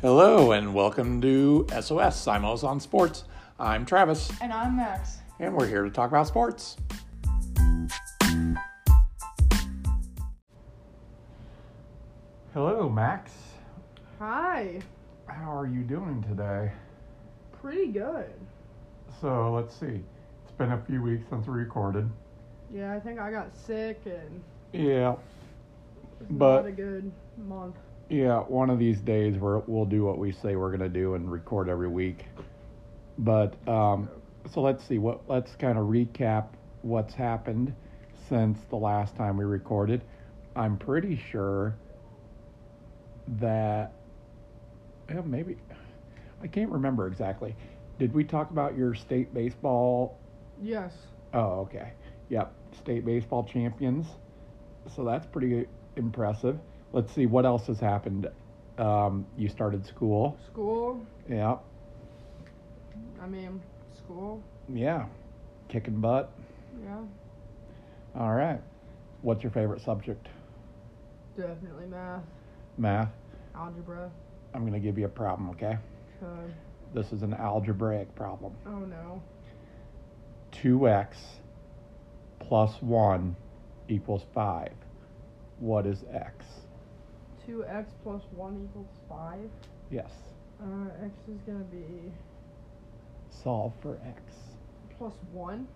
[0.00, 3.24] Hello and welcome to SOS Simos on Sports.
[3.58, 5.18] I'm Travis And I'm Max.
[5.40, 6.76] and we're here to talk about sports.
[12.52, 13.32] Hello, Max.
[14.18, 14.80] Hi.
[15.26, 16.72] How are you doing today?
[17.60, 18.32] Pretty good.
[19.20, 20.00] So let's see.
[20.44, 22.08] It's been a few weeks since we recorded.
[22.72, 25.16] Yeah, I think I got sick and Yeah,
[26.20, 27.12] it's But- not a good
[27.46, 27.76] month.
[28.08, 28.40] Yeah.
[28.40, 31.68] One of these days we're, we'll do what we say we're gonna do and record
[31.68, 32.24] every week.
[33.18, 34.08] But um,
[34.52, 34.98] so let's see.
[34.98, 36.48] What let's kind of recap
[36.82, 37.74] what's happened
[38.28, 40.02] since the last time we recorded.
[40.54, 41.74] I'm pretty sure
[43.40, 43.92] that
[45.08, 45.56] yeah, maybe
[46.42, 47.56] I can't remember exactly.
[47.98, 50.18] Did we talk about your state baseball
[50.62, 50.92] Yes.
[51.34, 51.92] Oh, okay.
[52.28, 52.52] Yep.
[52.80, 54.06] State baseball champions.
[54.94, 55.66] So that's pretty
[55.96, 56.58] impressive.
[56.92, 58.28] Let's see what else has happened.
[58.78, 60.38] Um, you started school.
[60.46, 61.00] School.
[61.28, 61.56] Yeah.
[63.20, 63.60] I mean,
[63.96, 64.42] school.
[64.68, 65.06] Yeah.
[65.68, 66.30] Kicking butt.
[66.82, 66.98] Yeah.
[68.18, 68.60] All right.
[69.22, 70.28] What's your favorite subject?
[71.36, 72.22] Definitely math,
[72.78, 73.10] Math.
[73.54, 74.10] algebra.
[74.54, 75.76] I'm going to give you a problem, okay?
[76.22, 76.52] Okay.
[76.94, 78.54] This is an algebraic problem.
[78.66, 79.22] Oh no.
[80.52, 81.16] 2x
[82.38, 83.36] plus 1
[83.88, 84.70] equals 5.
[85.58, 86.44] What is x?
[87.48, 89.38] 2x plus 1 equals 5.
[89.90, 90.10] Yes.
[90.60, 92.12] Uh, x is going to be
[93.30, 94.20] Solve for x.
[94.96, 95.66] plus 1.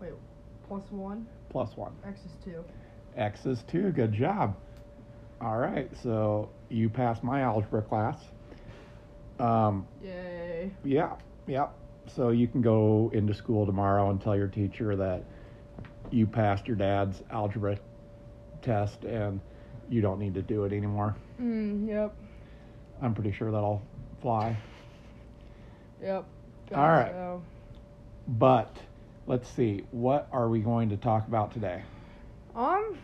[0.00, 0.10] Wait,
[0.66, 1.26] plus 1?
[1.50, 1.92] Plus 1.
[2.06, 2.64] X is 2.
[3.16, 3.92] X is 2.
[3.92, 4.56] Good job.
[5.40, 5.88] All right.
[6.02, 8.18] So you passed my algebra class.
[9.38, 10.70] Um, Yay.
[10.84, 11.14] yeah.
[11.46, 11.68] Yeah.
[12.08, 15.22] So you can go into school tomorrow and tell your teacher that
[16.10, 17.78] you passed your dad's algebra
[18.60, 19.40] test and
[19.92, 21.14] you don't need to do it anymore.
[21.40, 22.14] Mm, yep.
[23.02, 23.82] I'm pretty sure that'll
[24.22, 24.56] fly.
[26.02, 26.24] Yep.
[26.74, 27.12] All right.
[27.12, 27.42] So,
[28.26, 28.74] But
[29.26, 29.84] let's see.
[29.90, 31.82] What are we going to talk about today?
[32.56, 32.96] Um,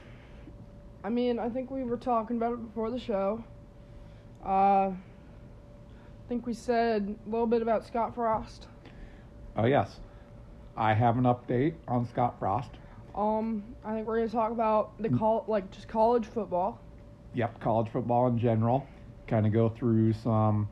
[1.05, 3.45] I mean, I think we were talking about it before the show.
[4.45, 4.95] Uh, I
[6.29, 8.67] think we said a little bit about Scott Frost.
[9.57, 10.01] Oh, yes.
[10.77, 12.71] I have an update on Scott Frost.
[13.15, 16.81] Um, I think we're gonna talk about the col like just college football.
[17.35, 18.87] Yep, college football in general.
[19.27, 20.69] Kind of go through some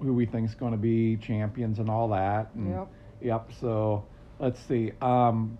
[0.00, 2.50] who we think is going to be champions and all that.
[2.54, 2.88] And, Yep.
[3.20, 3.50] Yep.
[3.60, 4.04] So
[4.38, 4.92] let's see.
[5.00, 5.58] Um,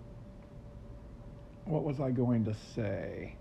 [1.65, 3.35] what was I going to say?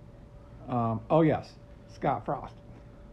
[0.68, 1.50] Um, oh yes,
[1.94, 2.54] Scott Frost.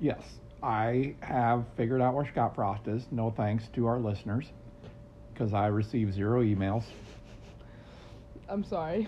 [0.01, 0.21] Yes,
[0.61, 3.05] I have figured out where Scott Frost is.
[3.11, 4.51] No thanks to our listeners,
[5.33, 6.83] because I received zero emails.
[8.49, 9.07] I'm sorry.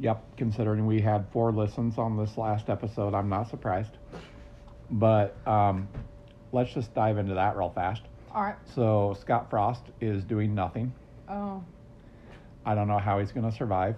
[0.00, 3.98] Yep, considering we had four listens on this last episode, I'm not surprised.
[4.90, 5.88] But um,
[6.52, 8.02] let's just dive into that real fast.
[8.34, 8.56] All right.
[8.74, 10.92] So Scott Frost is doing nothing.
[11.28, 11.62] Oh,
[12.64, 13.96] I don't know how he's going to survive.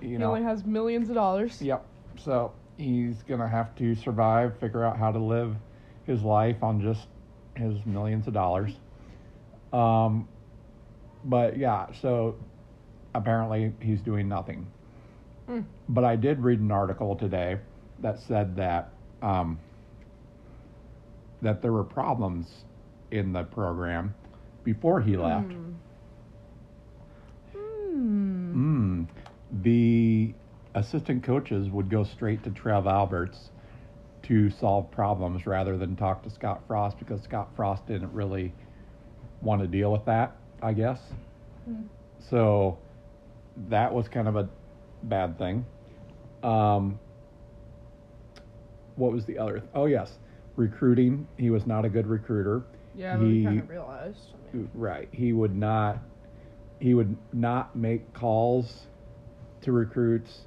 [0.00, 0.28] You he know.
[0.28, 1.60] only has millions of dollars.
[1.60, 1.84] Yep.
[2.18, 5.56] So he's going to have to survive, figure out how to live
[6.04, 7.08] his life on just
[7.56, 8.72] his millions of dollars.
[9.72, 10.28] Um,
[11.24, 12.36] but yeah, so
[13.14, 14.66] apparently he's doing nothing.
[15.48, 15.64] Mm.
[15.88, 17.58] But I did read an article today
[18.00, 18.90] that said that
[19.22, 19.58] um,
[21.42, 22.46] that there were problems
[23.10, 24.14] in the program
[24.64, 25.52] before he left.
[25.52, 25.72] Hmm.
[27.54, 29.02] Hmm.
[29.02, 29.06] Mm.
[29.62, 30.34] The
[30.74, 33.50] assistant coaches would go straight to Trev Alberts
[34.24, 38.52] to solve problems rather than talk to Scott Frost because Scott Frost didn't really
[39.40, 40.98] want to deal with that, I guess.
[41.64, 41.82] Hmm.
[42.28, 42.78] So
[43.68, 44.48] that was kind of a
[45.02, 45.64] bad thing.
[46.42, 46.98] Um,
[48.96, 49.62] what was the other?
[49.74, 50.18] oh, yes,
[50.56, 51.26] recruiting.
[51.36, 52.62] He was not a good recruiter.
[52.94, 54.18] Yeah, but we He- kind of realized.
[54.52, 55.08] I mean, Right.
[55.12, 55.98] He would not
[56.78, 58.86] he would not make calls
[59.62, 60.42] to recruits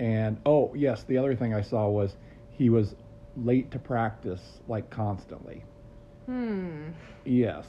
[0.00, 2.16] and oh, yes, the other thing I saw was
[2.50, 2.94] he was
[3.36, 5.64] late to practice like constantly.
[6.26, 6.88] hmm.
[7.24, 7.66] Yes.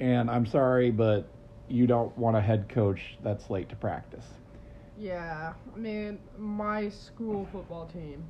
[0.00, 1.24] And I'm sorry but
[1.68, 4.24] you don't want a head coach that's late to practice.
[4.98, 8.24] Yeah, I mean, my school football team,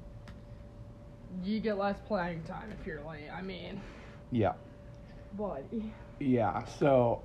[1.45, 3.29] you get less playing time if you're late.
[3.33, 3.81] I mean,
[4.31, 4.55] Yeah.
[5.37, 5.93] buddy.
[6.19, 7.21] Yeah, so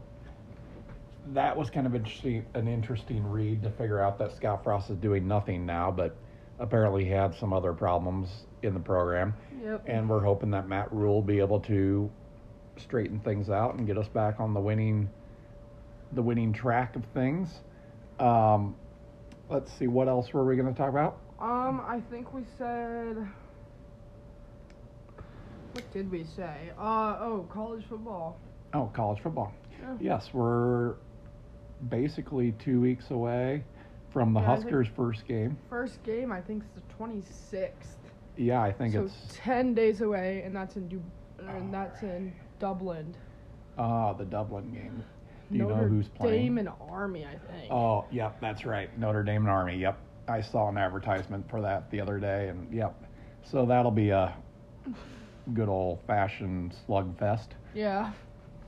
[1.33, 4.97] that was kind of interesting, an interesting read to figure out that Scott Frost is
[4.97, 6.15] doing nothing now, but
[6.59, 9.33] apparently he had some other problems in the program,
[9.63, 9.83] Yep.
[9.87, 12.09] and we're hoping that Matt Rhule will be able to
[12.77, 15.09] straighten things out and get us back on the winning,
[16.11, 17.61] the winning track of things.
[18.19, 18.75] Um,
[19.51, 21.17] let's see, what else were we going to talk about?
[21.39, 23.17] Um, I think we said
[25.73, 26.71] What did we say?
[26.79, 28.39] Uh oh, college football.
[28.73, 29.53] Oh, college football.
[29.81, 29.95] Yeah.
[29.99, 30.95] Yes, we're
[31.89, 33.63] basically two weeks away
[34.11, 35.57] from the Yeah, Huskers' first game.
[35.69, 37.71] First game, I think, is the 26th.
[38.37, 41.01] Yeah, I think so it's 10 days away, and that's in du-
[41.39, 43.15] and that's in Dublin.
[43.77, 45.03] ah the Dublin game.
[45.51, 46.41] Do you Notre know who's playing?
[46.43, 47.71] Dame and Army, I think.
[47.71, 48.95] Oh, yep, that's right.
[48.97, 49.77] Notre Dame and Army.
[49.77, 52.95] Yep, I saw an advertisement for that the other day, and yep.
[53.43, 54.33] So that'll be a
[55.53, 57.47] good old fashioned slugfest.
[57.73, 58.11] Yeah,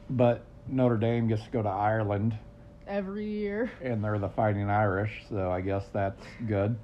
[0.09, 2.38] But Notre Dame gets to go to Ireland,
[2.88, 3.71] every year.
[3.81, 6.77] and they're the Fighting Irish, so I guess that's good.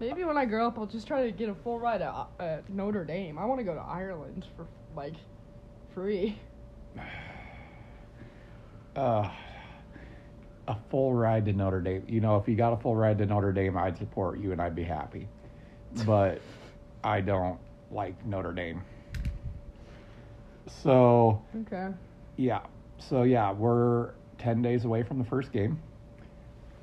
[0.00, 2.68] Maybe when I grow up, I'll just try to get a full ride at, at
[2.70, 3.38] Notre Dame.
[3.38, 4.66] I want to go to Ireland for
[4.96, 5.14] like
[5.94, 6.38] free.
[8.96, 9.28] Uh,
[10.68, 12.04] a full ride to Notre Dame.
[12.08, 14.60] You know, if you got a full ride to Notre Dame, I'd support you and
[14.62, 15.28] I'd be happy.
[16.06, 16.40] But
[17.04, 17.58] I don't
[17.90, 18.82] like Notre Dame.
[20.82, 21.88] So, Okay.
[22.36, 22.60] yeah.
[22.98, 25.80] So, yeah, we're 10 days away from the first game.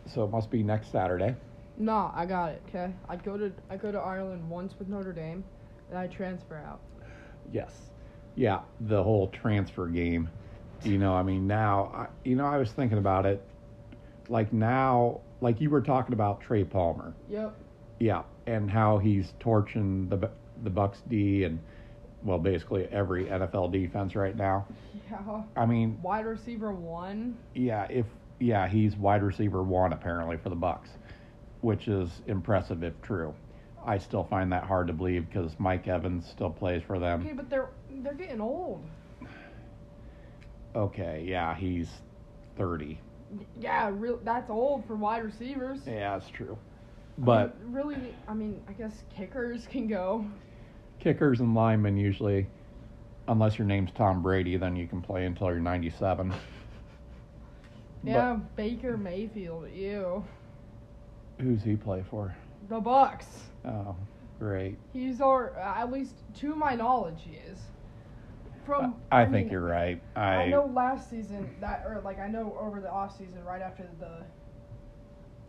[0.06, 1.36] So it must be next Saturday.
[1.78, 2.62] No, I got it.
[2.68, 5.44] Okay, I go to I go to Ireland once with Notre Dame,
[5.90, 6.80] and I transfer out.
[7.52, 7.72] Yes.
[8.36, 10.30] Yeah, the whole transfer game.
[10.84, 13.42] You know, I mean, now, I, you know, I was thinking about it.
[14.30, 17.14] Like now, like you were talking about Trey Palmer.
[17.30, 17.56] Yep.
[18.00, 20.30] Yeah, and how he's torching the
[20.64, 21.60] the Bucks D and
[22.24, 24.68] well, basically every NFL defense right now.
[25.10, 25.42] Yeah.
[25.56, 27.38] I mean, Wide receiver one.
[27.56, 28.06] yeah, if
[28.40, 30.90] yeah, he's wide receiver one apparently for the Bucks,
[31.62, 33.34] which is impressive if true.
[33.86, 37.22] I still find that hard to believe because Mike Evans still plays for them.
[37.22, 38.84] Okay, but they're they're getting old.
[40.76, 41.90] Okay, yeah, he's
[42.58, 43.00] 30.
[43.60, 44.20] Yeah, real.
[44.24, 45.80] That's old for wide receivers.
[45.86, 46.58] Yeah, that's true.
[47.18, 50.26] I But mean, really, I mean, I guess kickers can go.
[51.00, 52.48] kickers and linemen usually,
[53.28, 56.34] unless your name's Tom Brady, then you can play until you're 97.
[58.04, 59.70] Yeah, Baker Mayfield.
[59.72, 60.24] Ew.
[61.40, 62.36] Who's he play for?
[62.68, 63.28] The Bucks.
[63.66, 63.96] Oh,
[64.40, 64.78] great.
[64.92, 67.60] He's our at least to my knowledge he is.
[68.80, 70.02] From I, I mean, think you're right.
[70.16, 73.62] I, I know last season that or like I know over the off season right
[73.62, 74.24] after the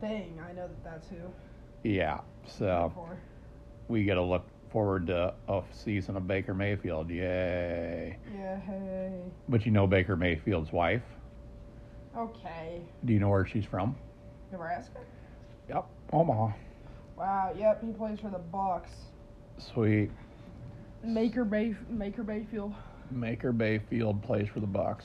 [0.01, 1.17] thing I know that that's who.
[1.89, 2.21] yeah.
[2.47, 2.93] So
[3.89, 7.09] we got to look forward to a season of Baker Mayfield.
[7.11, 8.17] Yay!
[8.37, 8.61] Yeah.
[8.61, 9.13] Hey.
[9.49, 11.03] But you know Baker Mayfield's wife.
[12.17, 12.81] Okay.
[13.05, 13.95] Do you know where she's from?
[14.51, 14.99] Nebraska.
[15.69, 16.49] Yep, Omaha.
[17.17, 17.55] Wow.
[17.57, 17.85] Yep.
[17.85, 18.91] He plays for the Bucks.
[19.59, 20.11] Sweet.
[21.05, 22.75] Maker Bay Maker Bayfield.
[23.15, 25.05] Maker Bayfield plays for the Bucks.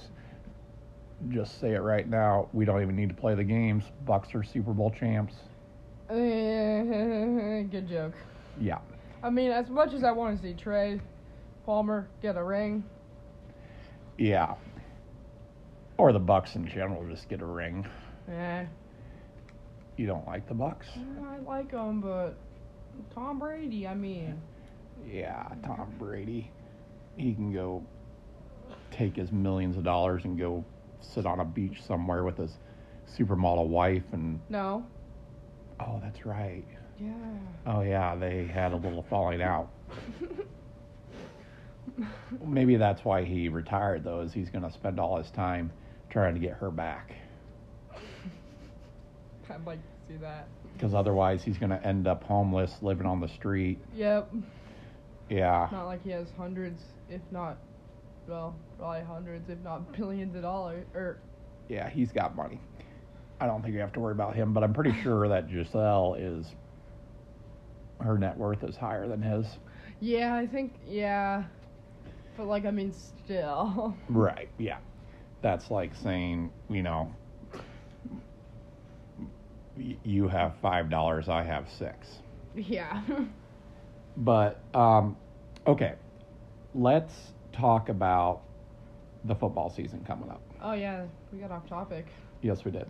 [1.30, 2.48] Just say it right now.
[2.54, 3.84] We don't even need to play the games.
[4.06, 5.34] Bucks are Super Bowl champs.
[6.10, 8.14] Good joke.
[8.60, 8.80] Yeah.
[9.24, 11.02] I mean, as much as I want to see Trey
[11.66, 12.84] Palmer get a ring,
[14.18, 14.56] Yeah.
[15.98, 17.86] Or the Bucks in general just get a ring.
[18.32, 18.66] eh,
[19.98, 20.88] You don't like the Bucks?
[21.28, 22.36] I like them, but
[23.14, 23.88] Tom Brady.
[23.88, 24.40] I mean,
[25.12, 26.52] Yeah, Tom Brady.
[27.18, 27.84] He can go
[28.92, 30.64] take his millions of dollars and go
[31.02, 32.52] sit on a beach somewhere with his
[33.18, 34.86] supermodel wife and no.
[35.80, 36.66] oh, that's right.
[37.00, 37.14] Yeah.
[37.66, 39.70] Oh yeah, they had a little falling out.
[42.46, 45.72] Maybe that's why he retired though, is he's going to spend all his time
[46.10, 47.14] trying to get her back.
[49.50, 50.48] I'd like to see that.
[50.74, 53.80] Because otherwise, he's going to end up homeless, living on the street.
[53.96, 54.32] Yep.
[55.30, 55.68] Yeah.
[55.72, 57.58] Not like he has hundreds, if not,
[58.28, 60.86] well, probably hundreds, if not billions of dollars.
[60.94, 61.20] Or
[61.70, 62.60] Yeah, he's got money.
[63.40, 66.16] I don't think you have to worry about him, but I'm pretty sure that Gisele
[66.20, 66.48] is
[68.02, 69.46] her net worth is higher than his.
[70.00, 71.44] yeah, I think yeah.
[72.36, 73.96] But like, I mean, still.
[74.10, 74.50] Right.
[74.58, 74.78] Yeah.
[75.42, 77.12] That's like saying, you know,
[80.04, 82.08] you have five dollars, I have six.
[82.56, 83.02] yeah.
[84.20, 85.16] But um,
[85.68, 85.94] okay,
[86.74, 87.14] let's
[87.54, 88.42] talk about
[89.26, 90.42] the football season coming up.
[90.62, 92.06] oh yeah, we got off topic.
[92.42, 92.88] Yes, we did.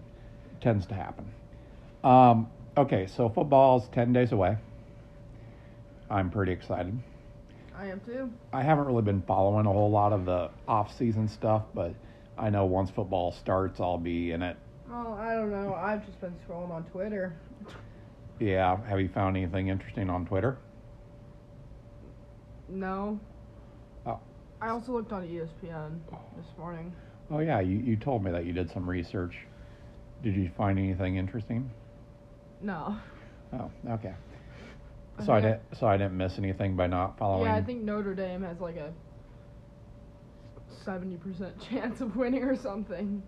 [0.62, 1.26] Tends to happen.
[2.04, 4.58] Um, okay, so football's ten days away.
[6.10, 6.98] I'm pretty excited.
[7.78, 8.32] I am too.
[8.54, 11.94] I haven't really been following a whole lot of the off-season stuff, but
[12.38, 14.58] I know once football starts, I'll be in it.
[14.92, 15.76] Oh, I don't know.
[15.76, 17.36] I've just been scrolling on Twitter.
[18.40, 18.78] Yeah.
[18.88, 20.58] Have you found anything interesting on Twitter?
[22.70, 23.20] No.
[24.62, 26.00] I also looked on ESPN
[26.36, 26.94] this morning.
[27.30, 29.36] Oh yeah, you, you told me that you did some research.
[30.24, 31.70] Did you find anything interesting?
[32.62, 32.98] No.
[33.54, 34.14] Oh, okay.
[35.26, 37.46] So I I- didn't so I didn't miss anything by not following.
[37.46, 38.92] Yeah, I think Notre Dame has like a
[40.84, 43.22] seventy percent chance of winning or something.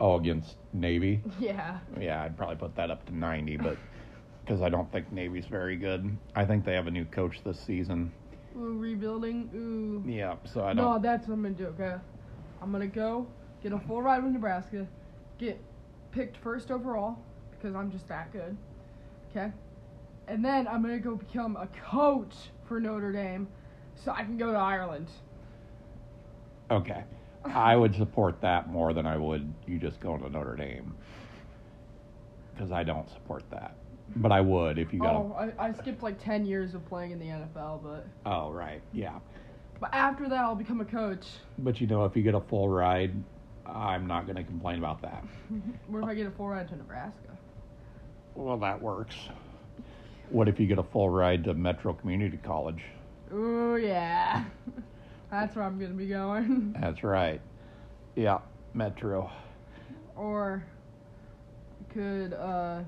[0.00, 1.22] Oh, against Navy.
[1.38, 1.78] Yeah.
[2.00, 3.76] Yeah, I'd probably put that up to 90, but
[4.44, 6.16] because I don't think Navy's very good.
[6.34, 8.12] I think they have a new coach this season.
[8.56, 9.50] Ooh, rebuilding.
[9.54, 10.08] Ooh.
[10.08, 10.76] Yeah, so I don't.
[10.76, 11.66] No, that's what I'm gonna do.
[11.66, 11.94] Okay,
[12.60, 13.26] I'm gonna go
[13.62, 14.86] get a full ride with Nebraska,
[15.38, 15.60] get
[16.10, 17.18] picked first overall
[17.50, 18.56] because I'm just that good.
[19.30, 19.52] Okay,
[20.28, 22.34] and then I'm gonna go become a coach
[22.66, 23.48] for Notre Dame,
[23.94, 25.08] so I can go to Ireland.
[26.70, 27.04] Okay.
[27.44, 30.94] I would support that more than I would you just going to Notre Dame.
[32.54, 33.74] Because I don't support that.
[34.16, 37.12] But I would if you got Oh, I, I skipped like ten years of playing
[37.12, 38.06] in the NFL, but.
[38.26, 38.82] Oh, right.
[38.92, 39.18] Yeah.
[39.80, 41.26] but after that I'll become a coach.
[41.58, 43.14] But you know, if you get a full ride,
[43.66, 45.24] I'm not going to complain about that.
[45.86, 47.36] what if I get a full ride to Nebraska?
[48.34, 49.16] Well, that works.
[50.30, 52.82] What if you get a full ride to Metro Community College?
[53.34, 54.44] Ooh yeah,
[55.30, 56.74] that's where I'm gonna be going.
[56.80, 57.40] That's right.
[58.14, 58.38] Yeah,
[58.74, 59.30] Metro.
[60.16, 60.62] Or
[61.92, 62.86] could uh if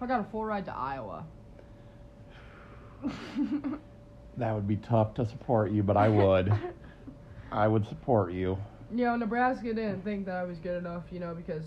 [0.00, 1.24] I got a full ride to Iowa.
[4.36, 6.52] That would be tough to support you, but I would.
[7.52, 8.56] I would support you.
[8.94, 11.64] you know, Nebraska didn't think that I was good enough, you know, because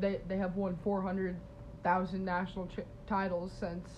[0.00, 3.88] they they have won 400,000 national ch- titles since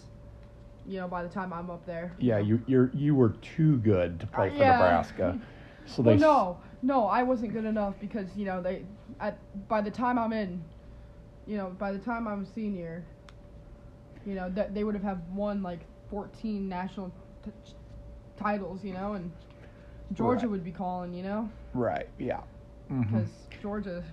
[0.87, 2.13] you know by the time I'm up there.
[2.19, 4.73] Yeah, you you're you were too good to play Uh, for yeah.
[4.73, 5.41] Nebraska.
[5.87, 8.85] So Well, they no, no, I wasn't good enough because you know they
[9.21, 10.63] at by the time I'm in,
[11.47, 13.07] you know, by the time I'm a senior,
[14.29, 15.81] you know that they would have have won like
[16.11, 17.11] 14 national
[17.45, 17.51] t-
[18.37, 19.33] titles, you know, and
[20.13, 20.51] Georgia Right.
[20.51, 22.41] would be calling, you know, right, yeah.
[22.91, 23.05] Mhm.
[23.11, 24.05] because Georgia.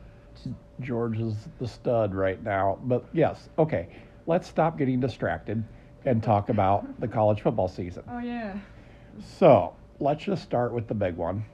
[0.81, 2.77] George is the stud right now.
[2.83, 3.87] But yes, okay.
[4.27, 5.63] Let's stop getting distracted
[6.05, 8.03] and talk about the college football season.
[8.09, 8.57] Oh yeah.
[9.19, 11.45] So let's just start with the big one.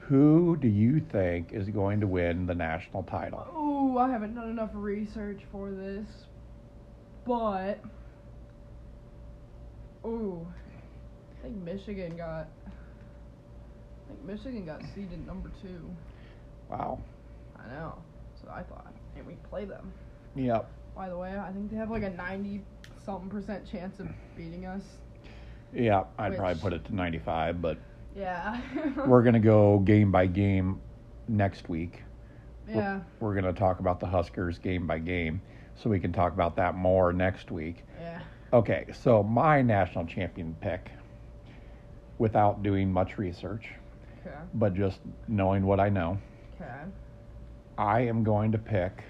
[0.00, 3.46] Who do you think is going to win the national title?
[3.54, 6.06] Oh, I haven't done enough research for this,
[7.26, 7.80] but
[10.04, 10.46] oh,
[11.38, 12.48] I think Michigan got.
[12.66, 15.80] I think Michigan got seeded number two.
[16.70, 16.98] Wow.
[17.58, 17.94] I know.
[18.40, 19.92] So I thought, and we play them.
[20.34, 20.70] Yep.
[20.94, 22.62] By the way, I think they have like a ninety
[23.04, 24.82] something percent chance of beating us.
[25.74, 27.78] Yeah, I'd probably put it to 95, but
[28.16, 28.60] Yeah.
[29.06, 30.80] we're going to go game by game
[31.26, 32.04] next week.
[32.68, 33.00] We're- yeah.
[33.18, 35.42] We're going to talk about the Huskers game by game,
[35.76, 37.84] so we can talk about that more next week.
[38.00, 38.20] Yeah.
[38.52, 40.90] Okay, so my national champion pick,
[42.18, 43.70] without doing much research,
[44.24, 44.36] Okay.
[44.54, 46.18] but just knowing what I know,
[46.60, 46.70] Okay.
[47.76, 49.02] I am going to pick,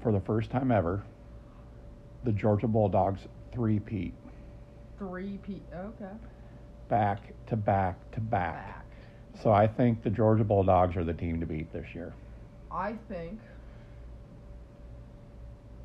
[0.00, 1.02] for the first time ever,
[2.24, 4.14] the Georgia Bulldogs three-peat,
[4.98, 5.62] Three P.
[5.72, 6.10] Okay.
[6.88, 8.66] back to back to back.
[8.66, 8.84] Back.
[9.42, 12.12] So I think the Georgia Bulldogs are the team to beat this year.
[12.70, 13.38] I think.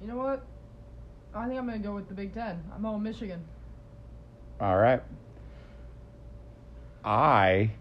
[0.04, 0.44] You know what?
[1.34, 2.62] I think I'm gonna go with the Big Ten.
[2.76, 3.42] I'm going Michigan.
[4.60, 5.02] All right.
[7.06, 7.72] I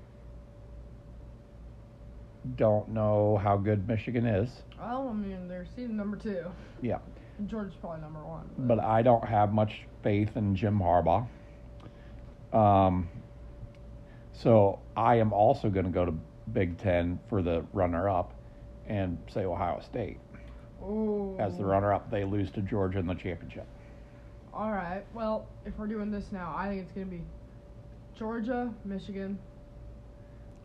[2.57, 4.63] don't know how good Michigan is.
[4.79, 6.45] Well, I mean they're seeded number two.
[6.81, 6.99] Yeah.
[7.39, 8.49] And Georgia's probably number one.
[8.57, 11.27] but I don't have much faith in Jim Harbaugh.
[12.53, 13.09] Um,
[14.33, 16.13] so I am also going to go to
[16.53, 18.35] Big Ten for the runner-up,
[18.87, 20.19] and say Ohio State
[20.83, 21.37] Ooh.
[21.39, 22.11] as the runner-up.
[22.11, 23.67] They lose to Georgia in the championship.
[24.55, 25.03] All right.
[25.15, 27.23] Well, if we're doing this now, I think it's gonna be
[28.19, 29.39] Georgia, Michigan.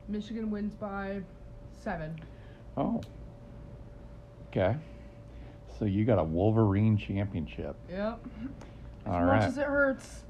[0.09, 1.21] Michigan wins by
[1.83, 2.19] seven.
[2.75, 3.01] Oh,
[4.49, 4.75] okay.
[5.79, 7.75] So you got a Wolverine championship.
[7.89, 8.19] Yep.
[9.05, 9.43] As All much right.
[9.43, 10.23] as it hurts,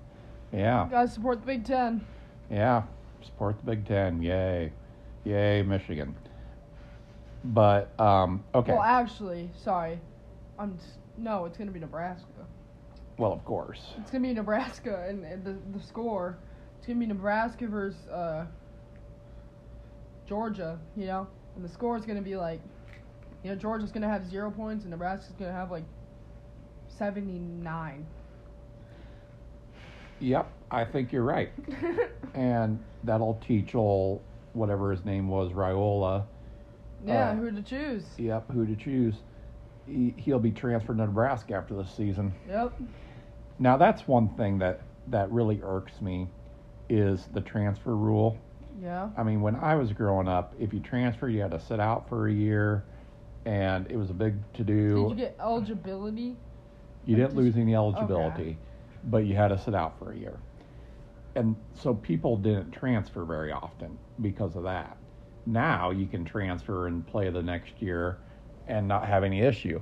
[0.52, 2.06] Yeah, You guys support the Big Ten.
[2.52, 2.84] yeah.
[3.24, 4.22] Support the Big Ten.
[4.22, 4.72] Yay,
[5.24, 6.16] yay, Michigan.
[7.48, 8.74] But um, okay.
[8.74, 10.00] Well, actually, sorry,
[10.60, 10.78] I'm
[11.18, 11.46] no.
[11.46, 12.26] It's gonna be Nebraska.
[13.18, 13.94] well, of course.
[14.00, 16.38] It's gonna be Nebraska, and, and the the score.
[16.78, 18.46] It's gonna be Nebraska versus uh,
[20.28, 20.78] Georgia.
[20.98, 22.60] You know, and the score is gonna be like,
[23.44, 25.86] you know, Georgia's gonna have zero points, and Nebraska's gonna have like
[26.90, 28.06] seventy nine.
[30.20, 31.52] Yep, I think you're right.
[32.34, 34.22] and that'll teach old
[34.54, 36.26] whatever his name was, Raiola.
[37.08, 38.04] Yeah, Uh, who to choose?
[38.18, 39.16] Yep, who to choose.
[39.88, 42.34] He, he'll be transferred to Nebraska after this season.
[42.50, 42.74] Yep.
[43.60, 46.28] Now that's one thing that that really irks me
[46.90, 48.38] is the transfer rule.
[48.82, 49.10] Yeah.
[49.18, 52.08] I mean, when I was growing up, if you transferred, you had to sit out
[52.10, 52.84] for a year,
[53.46, 55.08] and it was a big to do.
[55.08, 56.36] Did you get eligibility?
[57.06, 58.58] You didn't Just- lose any eligibility,
[59.06, 60.38] but you had to sit out for a year.
[61.36, 64.98] and so people didn't transfer very often because of that.
[65.48, 68.18] Now you can transfer and play the next year
[68.68, 69.82] and not have any issue.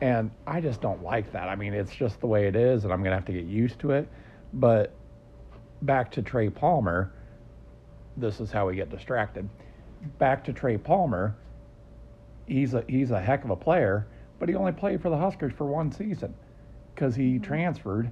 [0.00, 1.48] And I just don't like that.
[1.48, 3.44] I mean, it's just the way it is, and I'm going to have to get
[3.44, 4.08] used to it.
[4.54, 4.92] But
[5.82, 7.12] back to Trey Palmer,
[8.16, 9.48] this is how we get distracted.
[10.18, 11.36] Back to Trey Palmer,
[12.46, 14.06] he's a he's a heck of a player,
[14.38, 16.34] but he only played for the Huskers for one season
[16.94, 17.42] because he Mm-hmm.
[17.44, 18.10] transferred.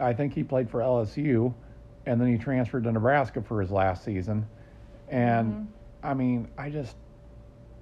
[0.00, 1.52] I think he played for LSU,
[2.06, 4.46] and then he transferred to Nebraska for his last season.
[5.08, 5.66] And Mhm.
[6.02, 6.96] I mean, I just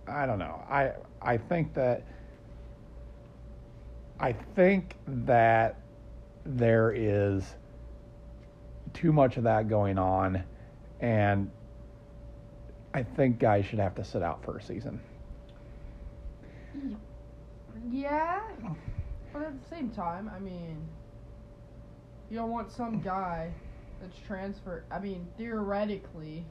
[0.06, 0.62] I don't know.
[0.68, 2.04] I I think that
[4.18, 5.80] I think that
[6.44, 7.54] there is
[8.92, 10.42] too much of that going on
[11.00, 11.50] and
[12.92, 15.00] I think guys should have to sit out for a season.
[17.88, 18.40] Yeah,
[19.32, 20.76] but at the same time, I mean,
[22.30, 23.52] you don't want some guy
[24.00, 24.84] that's transferred.
[24.90, 26.44] I mean, theoretically,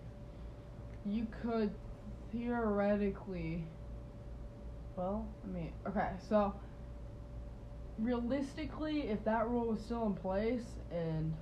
[1.05, 1.71] you could
[2.31, 3.63] theoretically.
[4.95, 6.53] Well, I mean, okay, so
[7.97, 11.33] realistically, if that rule was still in place and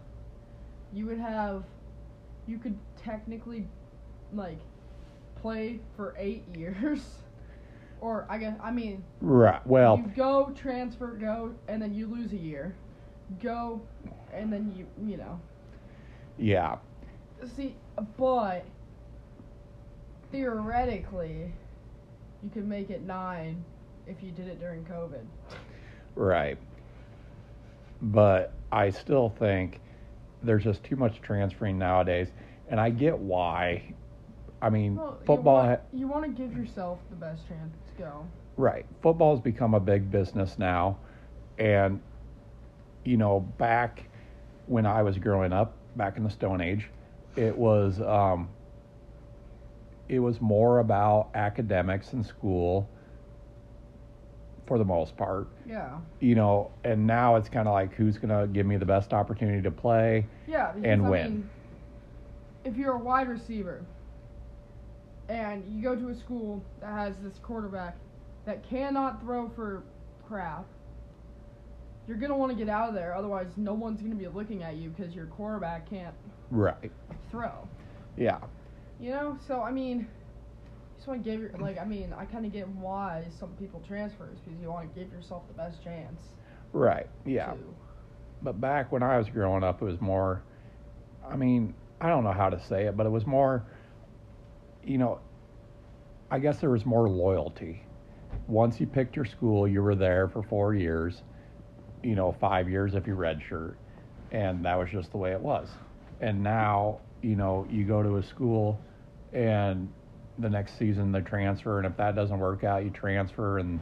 [0.94, 1.64] you would have,
[2.48, 3.68] you could technically,
[4.34, 4.60] like,
[5.42, 7.02] play for eight years.
[8.00, 9.66] Or I guess I mean Right.
[9.66, 12.76] Well, you go transfer go and then you lose a year
[13.42, 13.82] go
[14.34, 15.40] and then you you know
[16.38, 16.78] yeah.
[17.56, 17.76] see
[18.18, 18.66] but
[20.38, 21.52] theoretically
[22.44, 23.64] you could make it nine
[24.06, 25.26] if you did it during covid
[26.18, 26.58] Right.
[28.02, 29.80] But I still think
[30.42, 32.30] there's just too much transferring nowadays,
[32.70, 33.94] and I get why.
[34.64, 35.62] I mean, well football.
[35.62, 38.26] you want, you want to give yourself the best chance to go
[38.58, 38.88] Right.
[39.04, 40.98] Football's become a big business now.
[41.60, 42.02] And,
[43.06, 44.10] you know, back
[44.66, 46.90] when I was growing up, back in the Stone Age,
[47.36, 48.50] it was um,
[50.10, 52.90] it was more about academics and school
[54.66, 55.48] for the most part.
[55.66, 58.86] yeah You know, and now it's kind of like who's going to give me the
[58.86, 60.26] best opportunity to play.
[60.48, 61.32] yeah because, And I win.
[61.32, 61.50] mean,
[62.66, 63.86] if you're a wide receiver
[65.30, 67.98] and you go to a school that has this quarterback
[68.46, 69.84] that cannot throw for
[70.28, 70.66] crap,
[72.08, 73.14] you're gonna want to get out of there.
[73.14, 76.16] Otherwise, no one's gonna be looking at you because your quarterback can't
[76.52, 76.92] Right.
[77.30, 77.52] throw.
[78.16, 78.40] Yeah.
[79.00, 80.08] You know, so I mean,
[80.96, 83.82] just want to give your like I mean I kind of get why some people
[83.88, 86.22] transfers because you want to give yourself the best chance.
[86.74, 87.08] Right.
[87.26, 87.52] Yeah.
[87.52, 87.58] To,
[88.42, 90.44] but back when I was growing up, it was more.
[91.28, 93.64] I mean, I don't know how to say it, but it was more.
[94.84, 95.20] You know,
[96.32, 97.84] I guess there was more loyalty.
[98.48, 101.24] Once you picked your school, you were there for four years.
[102.04, 103.76] You know, five years if you redshirt,
[104.32, 105.68] and that was just the way it was.
[106.22, 108.80] And now, you know, you go to a school,
[109.34, 109.92] and
[110.40, 113.80] the next season they transfer, and if that doesn't work out, you transfer and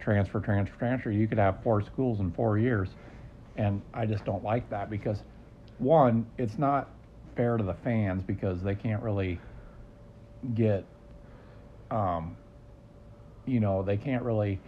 [0.00, 1.10] transfer, transfer, transfer.
[1.10, 2.90] You could have four schools in four years.
[3.56, 5.22] And I just don't like that because,
[5.78, 6.90] one, it's not
[7.36, 9.40] fair to the fans because they can't really
[10.54, 10.84] get,
[11.90, 12.36] um,
[13.46, 14.60] you know, they can't really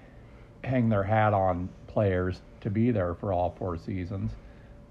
[0.65, 4.33] hang their hat on players to be there for all four seasons.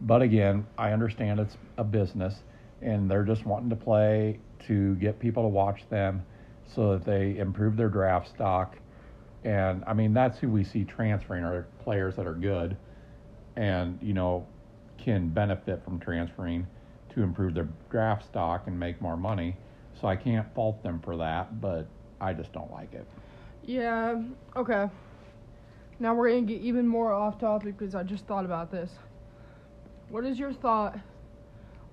[0.01, 2.35] But again, I understand it's a business
[2.81, 6.25] and they're just wanting to play to get people to watch them
[6.65, 8.77] so that they improve their draft stock.
[9.43, 12.77] And I mean, that's who we see transferring are players that are good
[13.55, 14.47] and, you know,
[14.97, 16.67] can benefit from transferring
[17.09, 19.57] to improve their draft stock and make more money.
[19.99, 21.87] So I can't fault them for that, but
[22.19, 23.07] I just don't like it.
[23.63, 24.21] yeah.
[24.55, 24.89] Okay.
[25.99, 28.99] Now we're gonna get even more off topic because I just thought about this.
[30.09, 30.97] What is your thought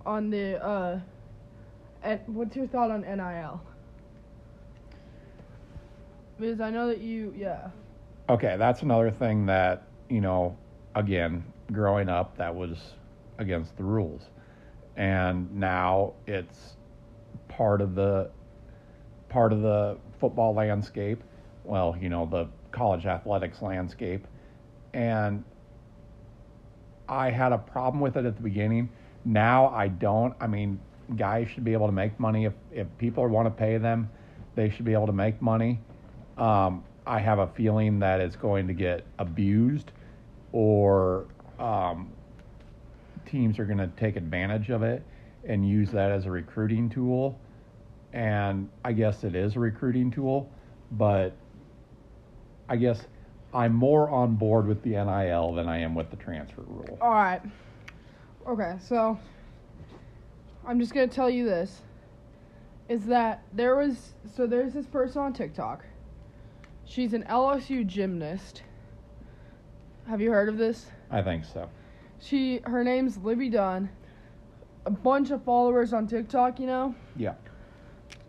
[0.07, 1.01] on the uh?
[2.03, 3.61] And what's your thought on NIL?
[6.39, 7.69] Because I know that you, yeah.
[8.29, 10.57] Okay, that's another thing that, you know,
[10.97, 12.95] again, growing up, that was
[13.39, 14.23] against the rules.
[14.97, 16.77] And now it's
[17.49, 18.31] part of the
[19.29, 21.23] part of the football landscape.
[21.65, 24.27] Well, you know, the college athletics landscape.
[24.93, 25.45] And
[27.09, 28.91] I had a problem with it at the beginning.
[29.25, 30.35] Now I don't.
[30.41, 30.81] I mean,
[31.17, 34.11] guys should be able to make money if if people want to pay them,
[34.55, 35.81] they should be able to make money.
[36.39, 39.93] Um, I have a feeling that it's going to get abused,
[40.53, 41.27] or
[41.59, 42.11] um,
[43.27, 45.03] teams are going to take advantage of it
[45.45, 47.39] and use that as a recruiting tool.
[48.13, 50.51] And I guess it is a recruiting tool,
[50.93, 51.33] but
[52.69, 53.01] I guess
[53.55, 56.99] I'm more on board with the NIL than I am with the transfer rule.
[57.01, 57.41] All right.
[58.47, 59.19] Okay, so
[60.67, 61.83] I'm just gonna tell you this.
[62.89, 65.85] Is that there was so there's this person on TikTok.
[66.85, 68.63] She's an LSU gymnast.
[70.09, 70.87] Have you heard of this?
[71.11, 71.69] I think so.
[72.21, 73.89] She her name's Livvy Dunne.
[74.85, 77.35] A bunch of followers on TikTok, you know, Yeah.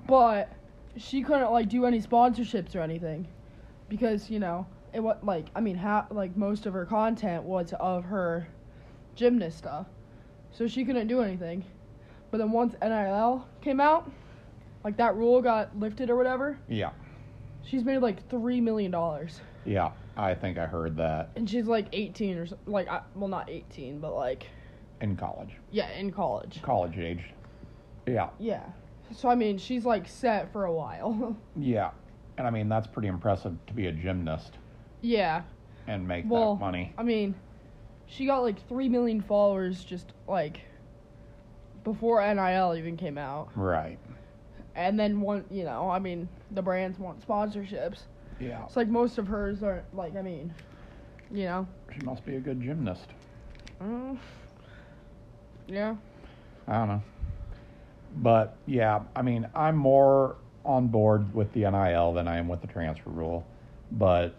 [0.07, 0.49] but
[0.97, 3.27] she couldn't like do any sponsorships or anything
[3.89, 7.73] because you know it was like I mean ha- like most of her content was
[7.79, 8.47] of her
[9.15, 9.87] gymnast stuff,
[10.53, 11.65] so she couldn't do anything.
[12.31, 14.09] But then once NIL came out,
[14.83, 16.91] like that rule got lifted or whatever, Yeah.
[17.63, 19.91] she's made like three million dollars, Yeah.
[20.15, 23.49] I think I heard that and she's like 18 or so, like I, well not
[23.49, 24.45] 18 but like
[25.01, 25.49] in college.
[25.71, 26.61] yeah in college.
[26.61, 27.23] College age.
[28.05, 28.29] Yeah.
[28.37, 28.63] Yeah,
[29.11, 31.35] so I mean she's like set for a while.
[31.57, 31.91] Yeah.
[32.37, 34.57] And I mean, that's pretty impressive to be a gymnast
[35.01, 35.43] yeah.
[35.87, 36.91] and make Well, that money.
[36.97, 37.35] I mean,
[38.07, 40.61] she got like three million followers just like
[41.83, 43.99] before NIL even came out, Right.
[44.75, 47.99] and then one, you know, I mean, the brands want sponsorships.
[48.39, 48.63] Yeah.
[48.65, 50.53] It's like most of hers are like, I mean,
[51.31, 53.07] you know, She must be a good gymnast.
[53.81, 54.17] mm,
[55.67, 55.95] yeah,
[56.67, 57.01] I don't know.
[58.17, 60.35] But yeah, I mean, I'm more
[60.65, 63.45] on board with the NIL than I am with the transfer rule.
[63.91, 64.35] But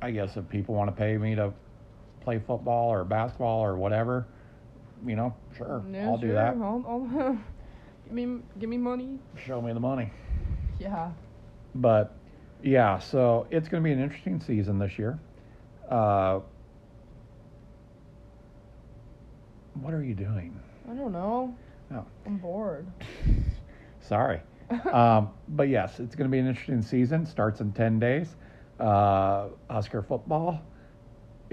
[0.00, 1.52] I guess if people want to pay me to
[2.22, 4.26] play football or basketball or whatever,
[5.06, 6.54] you know, sure, yeah, I'll do that.
[6.56, 7.38] I'll, I'll
[8.04, 9.18] give me, give me money.
[9.44, 10.10] Show me the money.
[10.78, 11.10] Yeah,
[11.74, 12.14] But
[12.62, 15.18] yeah, so it's going to be an interesting season this year.
[15.88, 16.40] Uh,
[19.80, 20.58] what are you doing?
[20.90, 21.54] I don't know.
[21.94, 22.04] Oh.
[22.26, 22.86] I'm bored.
[24.00, 24.40] Sorry.
[24.92, 27.26] um, but yes, it's going to be an interesting season.
[27.26, 28.36] Starts in 10 days.
[28.80, 30.60] Uh, Husker football,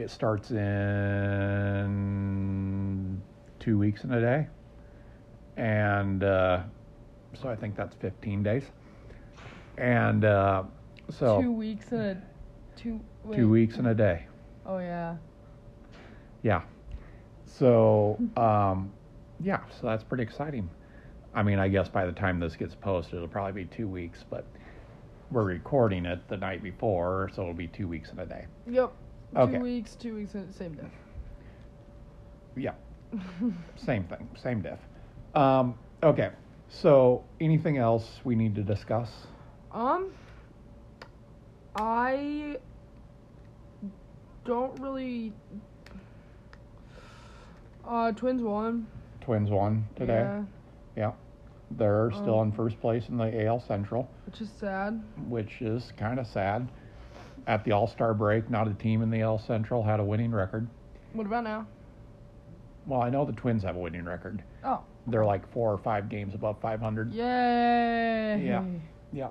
[0.02, 0.60] it starts in
[3.60, 4.48] two weeks and a day.
[5.58, 6.64] And uh,
[7.34, 8.64] so I think that's 15 days.
[9.78, 10.64] And uh,
[11.10, 12.22] so two weeks and a
[12.76, 13.00] two.
[13.24, 13.38] Wait.
[13.38, 14.26] two weeks and a day.
[14.66, 15.16] Oh yeah.
[16.44, 16.62] Yeah.
[17.46, 18.92] So, um,
[19.42, 20.70] yeah, so that's pretty exciting.
[21.34, 24.24] I mean, I guess by the time this gets posted, it'll probably be two weeks,
[24.30, 24.46] but
[25.32, 28.46] we're recording it the night before, so it'll be two weeks and a day.
[28.70, 28.92] Yep.
[29.36, 29.54] Okay.
[29.58, 29.96] Two weeks.
[29.96, 30.88] Two weeks same day.
[32.56, 32.74] Yeah,
[33.76, 34.80] same thing, same diff.
[35.36, 36.32] Um, okay,
[36.68, 39.10] so anything else we need to discuss?
[39.72, 40.12] Um,
[41.76, 42.58] I
[44.46, 45.32] don't really.
[47.88, 48.88] Uh, Twins won.
[49.22, 50.14] Twins won today.
[50.26, 50.44] Yeah,
[50.96, 51.12] Yeah.
[51.72, 55.04] They're still Um, in first place in the AL Central, which is sad.
[55.28, 56.68] which is kind of sad.
[57.50, 60.32] At the All Star break, not a team in the L Central had a winning
[60.32, 60.68] record.
[61.14, 61.66] What about now?
[62.86, 64.44] Well, I know the Twins have a winning record.
[64.64, 67.12] Oh, They're like four or five games above 500.
[67.12, 68.44] yay!
[68.46, 68.64] Yeah.
[69.12, 69.30] Yeah.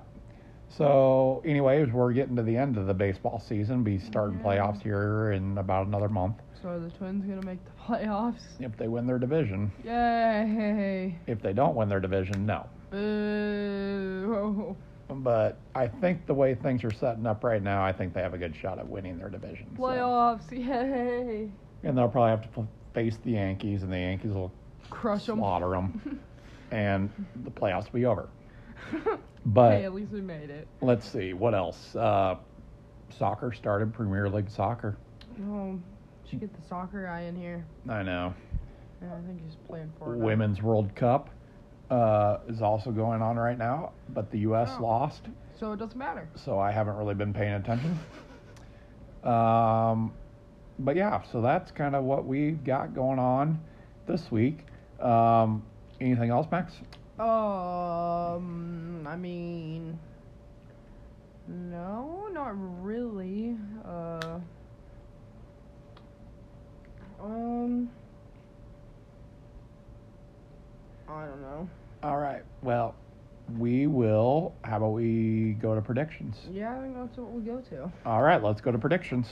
[0.67, 3.83] So, anyways, we're getting to the end of the baseball season.
[3.85, 4.45] Be starting Yeah.
[4.45, 8.41] playoffs here in about another month So are the Twins gonna make the playoffs?
[8.59, 9.71] if they win their division.
[9.85, 11.17] Yay!
[11.25, 12.67] If they don't win their division, no.
[12.89, 14.75] Boo!
[15.09, 18.33] But I think the way things are setting up right now, I think they have
[18.33, 19.67] a good shot at winning their division.
[19.75, 20.51] so- Playoffs!
[20.51, 21.49] Yay!
[21.83, 24.51] And they'll probably have to pl- face the Yankees, and the Yankees will
[24.89, 25.39] Crush them.
[25.39, 26.19] slaughter them,
[26.71, 27.09] and
[27.43, 28.29] the playoffs will be over.
[29.45, 30.67] But hey, at least we made it.
[30.81, 31.95] let's see what else.
[31.95, 32.35] Uh,
[33.17, 34.97] soccer started Premier League soccer.
[35.47, 35.79] Oh,
[36.29, 37.65] should get the soccer guy in here.
[37.87, 38.33] I know.
[39.01, 41.29] Yeah, I think he's playing for Women's World Cup
[41.89, 44.69] uh, is also going on right now, but the U.S.
[44.77, 44.83] Oh.
[44.83, 45.23] lost,
[45.59, 46.29] So it doesn't matter.
[46.35, 47.97] so I haven't really been paying attention.
[49.23, 50.13] Um,
[50.79, 53.59] but yeah, so that's kind of what we got going on
[54.07, 54.59] this week.
[55.01, 55.63] Um,
[55.99, 56.73] anything else, Max?
[57.19, 59.99] Um, I mean,
[61.47, 63.57] no, not really.
[63.83, 64.39] Uh,
[67.21, 67.89] um,
[71.09, 71.69] I don't know.
[72.01, 72.43] All right.
[72.61, 72.95] Well,
[73.57, 74.55] we will.
[74.63, 76.37] How about we go to predictions?
[76.49, 77.91] Yeah, I think that's what we'll go to.
[78.05, 79.27] All right, let's go to predictions.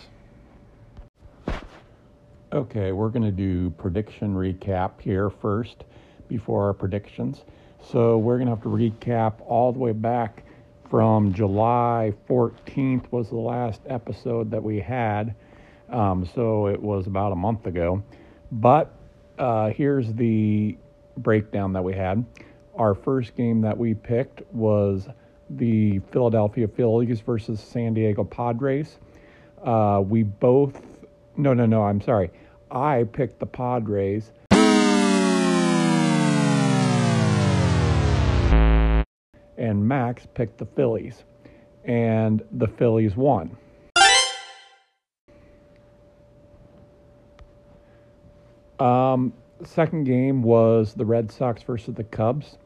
[2.51, 5.85] Okay, we're going to do prediction recap here first
[6.27, 7.43] before our predictions.
[7.81, 10.43] So we're going to have to recap all the way back
[10.89, 15.35] from July 14th was the last episode that we had.
[15.89, 18.03] Um, so it was about a month ago.
[18.51, 18.93] But
[19.37, 20.77] uh, here's the
[21.17, 22.25] breakdown that we had.
[22.77, 25.07] Our first game that we picked was
[25.49, 28.99] the Philadelphia Phillies versus San Diego Padres.
[29.63, 30.79] Uh, we both,
[31.37, 32.29] no, no, no, I'm sorry.
[32.69, 34.31] I picked the Padres.
[39.57, 41.23] and Max picked the Phillies,
[41.83, 43.57] and the Phillies won.
[48.79, 49.33] Um,
[49.65, 52.59] second game was the Red Sox versus the Cubs.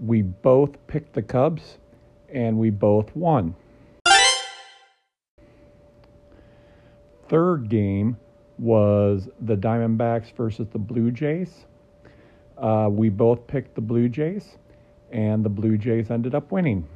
[0.00, 1.76] We both picked the Cubs,
[2.32, 3.54] and we both won.
[7.28, 8.16] Third game
[8.58, 11.66] was the Diamondbacks versus the Blue Jays.
[12.56, 14.56] Uh, we both picked the Blue Jays,
[15.12, 16.88] and the Blue Jays ended up winning.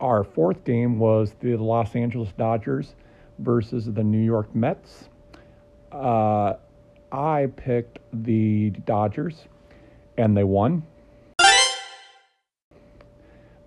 [0.00, 2.96] Our fourth game was the Los Angeles Dodgers
[3.38, 5.08] versus the New York Mets.
[5.92, 6.54] Uh,
[7.12, 9.44] I picked the Dodgers,
[10.16, 10.82] and they won.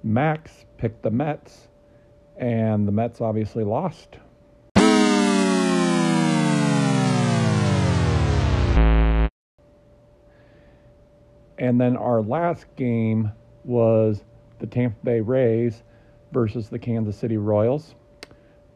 [0.02, 1.68] Max picked the Mets,
[2.38, 4.18] and the Mets obviously lost.
[11.58, 13.32] And then our last game
[13.64, 14.24] was
[14.58, 15.84] the Tampa Bay Rays
[16.32, 17.94] versus the Kansas City Royals.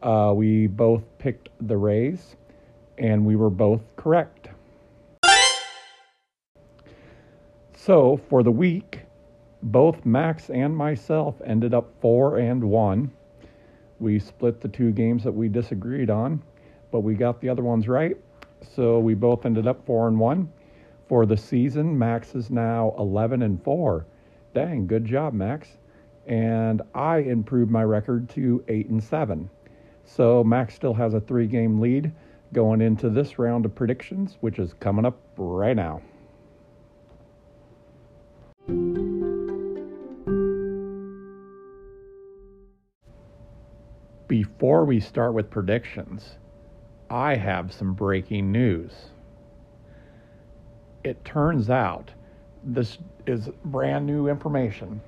[0.00, 2.36] Uh, we both picked the Rays,
[2.98, 4.49] and we were both correct.
[7.90, 9.00] So for the week,
[9.64, 13.10] both Max and myself ended up four and one.
[13.98, 16.40] We split the two games that we disagreed on,
[16.92, 18.16] but we got the other ones right.
[18.62, 20.52] So we both ended up four and one.
[21.08, 24.06] For the season, Max is now 11 and four.
[24.54, 25.76] Dang, good job, Max.
[26.28, 29.50] And I improved my record to eight and seven.
[30.04, 32.12] So Max still has a three game lead
[32.52, 36.00] going into this round of predictions, which is coming up right now.
[44.30, 46.36] Before we start with predictions,
[47.10, 48.92] I have some breaking news.
[51.02, 52.12] It turns out
[52.62, 55.00] this is brand new information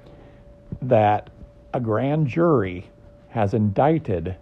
[0.83, 1.31] that
[1.73, 2.91] a grand jury
[3.29, 4.35] has indicted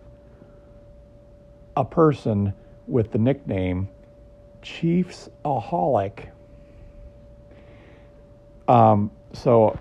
[1.77, 2.55] a person
[2.87, 3.87] with the nickname
[4.63, 6.29] Chiefs Aholic.
[8.67, 9.79] Um, so,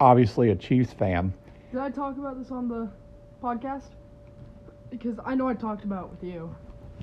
[0.00, 1.32] obviously, a Chiefs fan.
[1.70, 2.90] Did I talk about this on the
[3.40, 3.90] podcast?
[4.94, 6.54] Because I know I talked about it with you.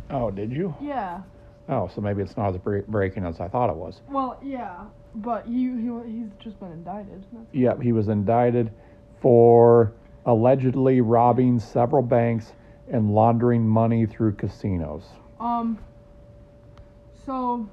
[0.10, 0.74] Oh, did you?
[0.82, 1.24] Yeah.
[1.68, 4.02] Oh, so maybe it's not as bre- breaking as I thought it was.
[4.10, 5.76] Well, yeah, but you
[6.06, 7.26] he, he's just been indicted.
[7.52, 8.72] Yep, he was indicted
[9.20, 9.92] for
[10.26, 12.54] allegedly robbing several banks
[12.90, 15.04] and laundering money through casinos.
[15.40, 15.78] um.
[17.26, 17.70] So.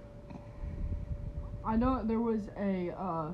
[1.65, 2.91] I know there was a.
[2.99, 3.31] Uh,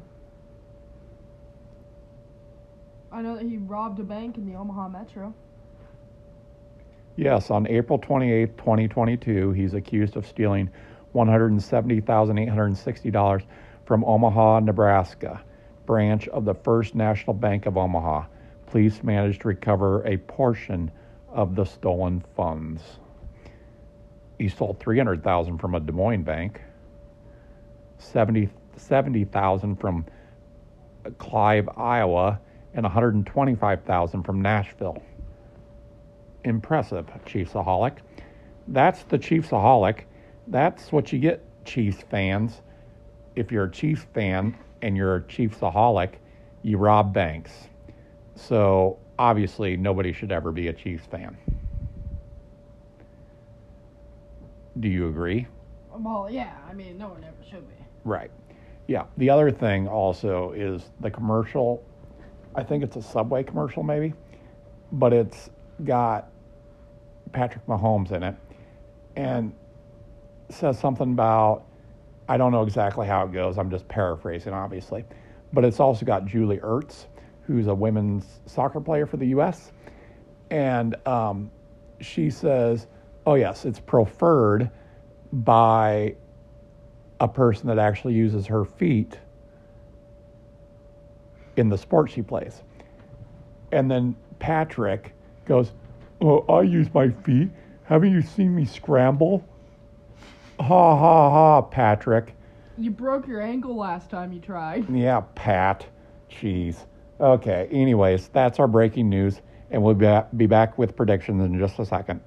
[3.11, 5.33] I know that he robbed a bank in the Omaha Metro.
[7.17, 10.69] Yes, on April 28, 2022, he's accused of stealing
[11.15, 13.43] $170,860
[13.87, 15.41] from Omaha, Nebraska,
[15.87, 18.25] branch of the First National Bank of Omaha.
[18.67, 20.91] Police managed to recover a portion
[21.29, 22.83] of the stolen funds.
[24.39, 26.61] He stole 300,000 from a Des Moines bank,
[27.99, 30.05] 70 70,000 from
[31.19, 32.41] Clive, Iowa,
[32.75, 35.01] and 125,000 from Nashville
[36.45, 37.99] impressive, Chiefsaholic.
[38.69, 40.05] That's the Chiefsaholic.
[40.47, 42.63] That's what you get, Chiefs fans.
[43.35, 46.15] If you're a Chiefs fan and you're a Chiefsaholic,
[46.63, 47.53] you rob banks.
[48.37, 51.37] So obviously, nobody should ever be a Chiefs fan.
[54.81, 55.47] Do you agree?
[55.93, 56.57] Well, yeah.
[56.69, 57.75] I mean, no one ever should be.
[58.05, 58.31] Right.
[58.89, 59.05] Yeah.
[59.17, 61.85] The other thing also is the commercial.
[62.55, 64.15] I think it's a Subway commercial, maybe,
[64.93, 65.51] but it's
[65.85, 66.31] got
[67.35, 68.35] Patrick Mahomes in it
[69.17, 69.53] and
[70.49, 71.65] says something about,
[72.29, 73.59] I don't know exactly how it goes.
[73.59, 75.05] I'm just paraphrasing, obviously.
[75.53, 77.07] But it's also got Julie Ertz,
[77.43, 79.73] who's a women's soccer player for the U.S.
[80.51, 81.51] And um,
[82.01, 82.87] she says,
[83.27, 84.71] oh, yes, it's preferred
[85.33, 86.15] by
[87.21, 89.19] a person that actually uses her feet
[91.57, 92.63] in the sport she plays.
[93.73, 95.15] And then Patrick
[95.47, 95.73] goes,
[96.25, 97.51] Oh, I use my feet.
[97.85, 99.45] Haven't you seen me scramble?
[100.59, 100.65] Ha
[100.97, 102.35] ha ha, Patrick.
[102.79, 104.89] You broke your ankle last time you tried.
[104.89, 105.85] Yeah, Pat.
[106.31, 106.87] Jeez.
[107.21, 111.79] Okay, anyways, that's our breaking news, and we'll be be back with predictions in just
[111.79, 112.21] a second.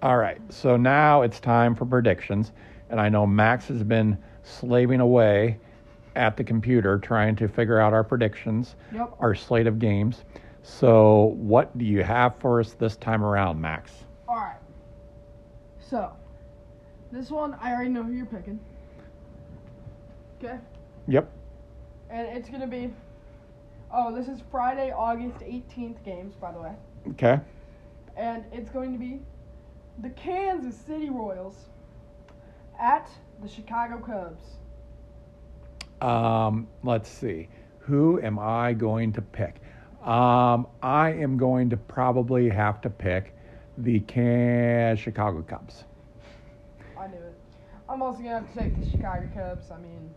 [0.00, 2.52] All right, so now it's time for predictions,
[2.88, 5.58] and I know Max has been slaving away
[6.14, 9.14] at the computer trying to figure out our predictions, Yep.
[9.18, 10.22] our slate of games.
[10.62, 13.92] So, what do you have for us this time around, Max?
[14.28, 14.60] All right.
[15.80, 16.12] So,
[17.10, 18.60] this one I already know who you're picking.
[20.38, 20.58] Okay.
[21.08, 21.30] Yep.
[22.10, 22.92] And it's gonna be.
[23.92, 26.72] Oh, this is Friday, August 18th games, by the way.
[27.10, 27.38] Okay.
[28.16, 29.20] And it's going to be
[30.00, 31.56] the Kansas City Royals
[32.80, 33.10] at
[33.42, 34.56] the Chicago Cubs.
[36.00, 37.48] Um, let's see.
[37.80, 39.60] Who am I going to pick?
[40.02, 43.34] Um, I am going to probably have to pick
[43.78, 45.84] the Can- Chicago Cubs.
[46.98, 47.34] I knew it.
[47.88, 49.70] I'm also gonna have to take the Chicago Cubs.
[49.70, 50.10] I mean,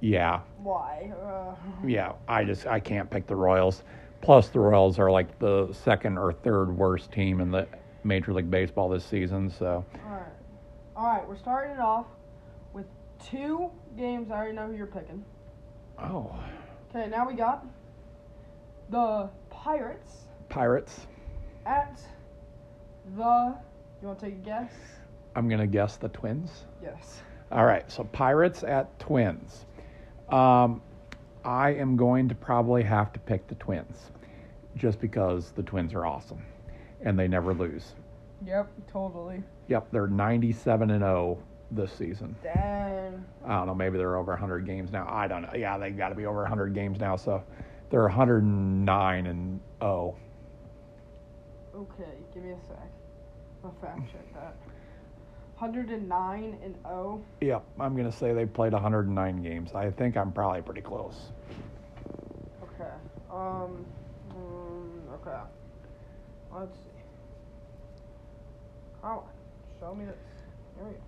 [0.00, 1.12] Yeah, why?
[1.20, 1.54] Uh,
[1.86, 2.12] yeah.
[2.28, 3.82] I just I can't pick the Royals.
[4.20, 7.66] Plus, the Royals are like the second or third worst team in the
[8.04, 9.50] Major League Baseball this season.
[9.50, 10.22] So, all right,
[10.96, 11.28] all right.
[11.28, 12.06] We're starting it off
[12.72, 12.86] with
[13.24, 14.30] two games.
[14.30, 15.24] I already know who you're picking.
[15.98, 16.38] oh,
[16.94, 17.66] Okay, now we got
[18.90, 21.06] the Pirates Pirates.
[21.66, 22.00] at
[23.16, 23.54] the.
[24.02, 24.72] You want to take a guess?
[25.36, 26.66] I'm gonna guess the Twins.
[26.82, 27.22] Yes.
[27.50, 29.66] All right, so Pirates at Twins.
[30.28, 30.82] Um,
[31.44, 34.10] I am going to probably have to pick the Twins,
[34.76, 36.42] just because the Twins are awesome,
[37.02, 37.94] and they never lose.
[38.46, 39.42] Yep, totally.
[39.68, 41.38] Yep, they're 97 and 0
[41.70, 42.34] this season.
[42.42, 43.24] Dang.
[43.44, 45.06] I don't know, maybe they're over 100 games now.
[45.08, 45.52] I don't know.
[45.54, 47.42] Yeah, they've got to be over 100 games now, so
[47.94, 50.16] they're 109 and oh.
[51.70, 51.86] 0.
[51.92, 52.90] Okay, give me a sec.
[53.62, 54.56] I'll fact check that.
[55.58, 57.22] 109 and oh.
[57.40, 57.52] 0.
[57.52, 59.74] Yep, I'm going to say they played 109 games.
[59.76, 61.30] I think I'm probably pretty close.
[62.64, 62.90] Okay.
[63.30, 63.86] Um.
[64.32, 65.38] mm, okay.
[66.52, 67.00] Let's see.
[69.04, 69.22] Oh,
[69.78, 70.16] show me this.
[70.76, 70.98] Here we go.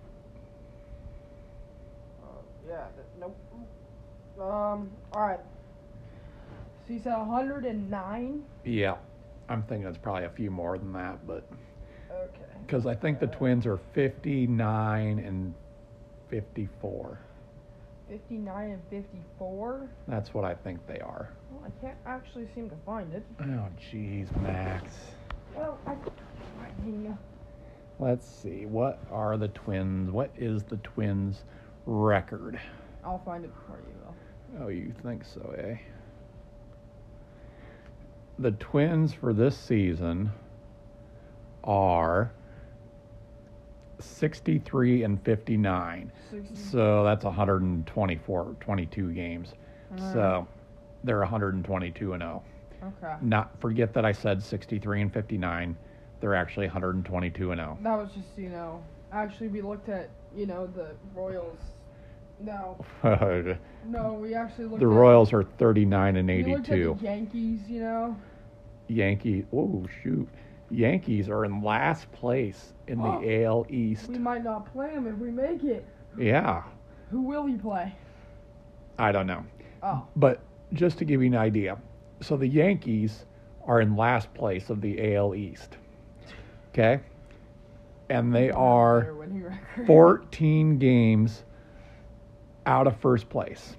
[2.23, 2.87] Uh, yeah.
[2.95, 3.37] th- nope.
[4.39, 4.89] Um.
[5.11, 5.41] All right.
[6.87, 8.43] So you said 109.
[8.63, 8.95] Yeah,
[9.49, 11.45] I'm thinking it's probably a few more than that, but.
[12.09, 12.39] Okay.
[12.65, 15.53] Because I think the Twins are 59 and
[16.29, 17.19] 54.
[18.09, 19.89] 59 and 54.
[20.07, 21.29] That's what I think they are.
[21.51, 23.23] Well, I can't actually seem to find it.
[23.41, 24.93] Oh, jeez, Max.
[25.55, 25.95] Well, I.
[27.99, 28.65] Let's see.
[28.65, 30.11] What are the Twins?
[30.11, 31.43] What is the Twins'
[31.85, 32.59] record?
[33.03, 33.93] I'll find it for you.
[34.03, 34.65] Though.
[34.65, 35.75] Oh, you think so, eh?
[38.39, 40.31] The Twins for this season
[41.63, 42.31] are
[43.99, 46.11] 63 and 59.
[46.29, 46.55] 60.
[46.55, 49.53] So that's 124, 22 games.
[49.93, 50.13] Mm.
[50.13, 50.47] So
[51.03, 52.43] they're 122 and 0.
[52.83, 53.15] Okay.
[53.21, 55.75] Not forget that I said 63 and 59.
[56.19, 57.63] They're actually 122 and oh.
[57.63, 57.77] 0.
[57.81, 61.59] That was just, you know, actually we looked at, you know, the Royals.
[62.39, 66.97] No, oh, no, we actually looked the Royals are 39 and We looked at 82.
[67.01, 68.15] Yankees, you know.
[68.87, 69.45] Yankees.
[69.51, 70.27] Oh shoot,
[70.69, 73.23] Yankees are in last place in the Oh.
[73.25, 74.09] AL East.
[74.09, 75.85] We might not play him if we make it.
[76.17, 76.63] Yeah,
[77.11, 77.93] Who will he play?
[78.99, 79.43] I don't know,
[79.83, 80.39] Oh, but
[80.73, 81.77] just to give you an idea,
[82.21, 83.25] so the Yankees
[83.65, 85.77] are in last place of the AL East.
[86.73, 86.99] Okay,
[88.09, 89.01] and they are.
[89.01, 89.87] Better winning record.
[89.87, 91.43] 14 games
[92.67, 93.75] out of first place.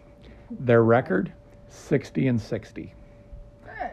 [0.50, 1.32] Their record
[1.68, 2.94] 60 and 60.
[3.78, 3.92] Hey,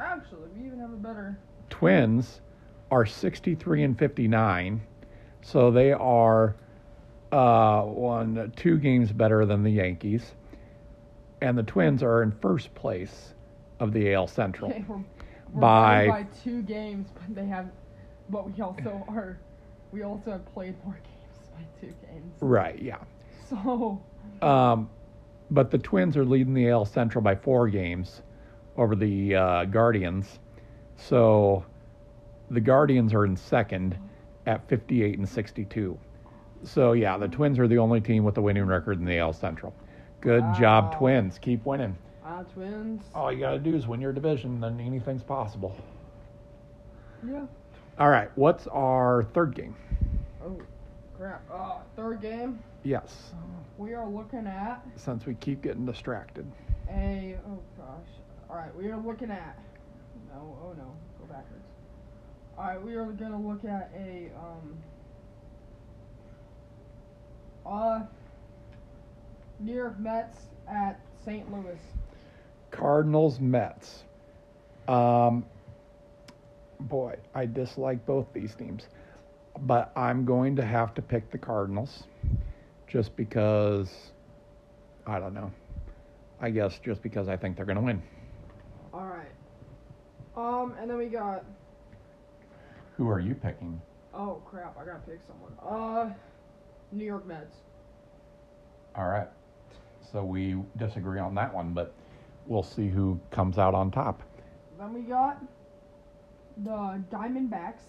[0.00, 1.38] actually, we even have a better.
[1.70, 2.40] Twins
[2.90, 4.80] are 63 and 59,
[5.42, 6.56] so they are
[7.32, 10.34] uh, one two games better than the Yankees,
[11.42, 13.34] and the Twins are in first place
[13.80, 14.70] of the AL Central.
[14.70, 14.96] Okay, we're,
[15.52, 17.68] we're By- by two games, but they have,
[18.30, 19.38] but we also are,
[19.92, 22.32] we also have played more games by two games.
[22.40, 22.80] Right?
[22.80, 22.98] Yeah.
[23.50, 24.00] So,
[24.42, 24.90] Um,
[25.50, 28.22] but the Twins are leading the AL Central by four games
[28.76, 30.38] over the uh, Guardians.
[30.96, 31.64] So
[32.50, 33.96] the Guardians are in second
[34.46, 35.98] at 58 and 62.
[36.62, 39.32] So yeah, the Twins are the only team with a winning record in the AL
[39.34, 39.74] Central.
[40.20, 41.38] Good job, Twins.
[41.38, 41.96] Keep winning.
[42.24, 43.02] uh, Twins.
[43.14, 45.76] All you got to do is win your division, then anything's possible.
[47.26, 47.44] Yeah.
[47.98, 49.76] All right, what's our third game?
[50.44, 50.58] Oh,
[51.16, 51.42] crap.
[51.52, 52.58] Uh, third game.
[52.82, 53.32] Yes,
[53.78, 56.46] We are looking at since we keep getting distracted.
[56.90, 57.36] a.
[57.48, 58.06] Oh gosh.
[58.50, 59.58] All right, we are looking at.
[60.32, 61.64] No, oh no, go backwards.
[62.58, 64.78] All right, we are gonna look at a um.
[67.66, 68.00] Uh.
[69.60, 70.36] New York Mets
[70.68, 71.50] at St.
[71.50, 71.78] Louis.
[72.70, 74.02] Cardinals, Mets.
[74.88, 75.46] Um,
[76.80, 78.88] boy, I dislike both these teams,
[79.60, 82.04] but I'm going to have to pick the Cardinals,
[82.86, 83.90] just because.
[85.06, 85.52] I don't know.
[86.40, 88.02] I guess just because I think they're going to win.
[88.92, 89.26] All right.
[90.36, 91.44] Um, and then we got.
[92.96, 93.80] Who are you picking?
[94.14, 94.78] Oh crap!
[94.78, 95.52] I gotta pick someone.
[95.60, 96.14] Uh,
[96.92, 97.56] New York Mets.
[98.94, 99.28] All right.
[100.12, 101.92] So we disagree on that one, but
[102.46, 104.22] we'll see who comes out on top.
[104.78, 105.42] Then we got
[106.58, 107.82] the Diamondbacks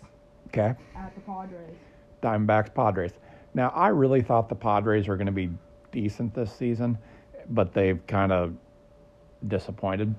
[0.58, 0.74] Okay.
[0.96, 1.76] at the Padres.
[2.22, 3.12] Diamondbacks, Padres.
[3.54, 5.50] Now, I really thought the Padres were going to be
[5.92, 6.98] decent this season,
[7.50, 8.54] but they've kind of
[9.48, 10.16] disappointed.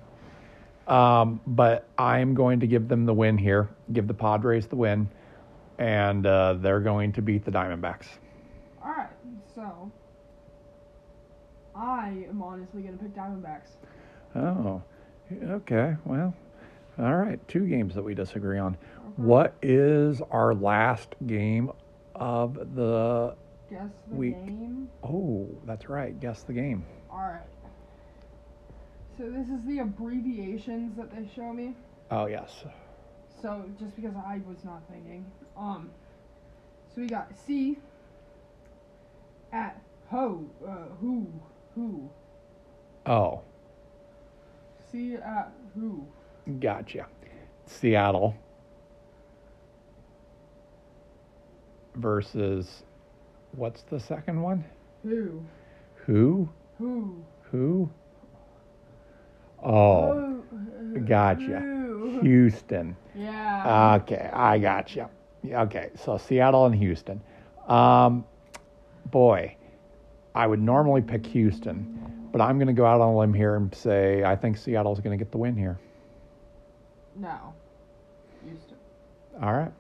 [0.86, 5.08] Um, but I'm going to give them the win here, give the Padres the win,
[5.78, 8.06] and uh, they're going to beat the Diamondbacks.
[8.84, 9.10] All right,
[9.54, 9.90] so
[11.74, 13.70] I am honestly gonna pick Diamondbacks.
[14.34, 14.82] Oh,
[15.32, 15.96] okay.
[16.04, 16.34] Well,
[16.98, 17.46] all right.
[17.48, 18.76] Two games that we disagree on.
[19.16, 21.70] What is our last game
[22.14, 23.34] of the?
[23.70, 24.88] Guess the We- game.
[25.02, 26.18] Oh, that's right.
[26.20, 26.84] Guess the game.
[27.10, 27.40] All right.
[29.16, 31.74] So this is the abbreviations that they show me.
[32.10, 32.64] Oh yes.
[33.40, 35.24] So just because I was not thinking,
[35.56, 35.90] um,
[36.94, 37.78] so we got C
[39.52, 41.26] at ho uh, who
[41.74, 42.08] who
[43.06, 43.40] Oh,
[44.90, 46.06] C at who
[46.60, 47.06] gotcha.
[47.66, 48.34] Seattle
[51.96, 52.82] versus
[53.52, 54.64] what's the second one?
[55.02, 55.42] who
[56.06, 56.48] Who?
[56.78, 57.90] who Who?
[59.62, 60.40] Oh,
[60.92, 61.60] Who- gotcha.
[61.60, 62.20] who.
[62.22, 62.96] Houston.
[63.14, 65.10] yeah Okay, I gotcha.
[65.42, 67.20] Yeah, Okay, so Seattle and Houston.
[67.68, 68.24] Um,
[69.10, 69.56] boy,
[70.34, 73.56] I would normally pick Houston, but I'm going to go out on a limb here
[73.56, 75.78] and say I think Seattle's going to get the win here.
[77.16, 77.54] no
[78.44, 78.76] Houston
[79.42, 79.72] All right.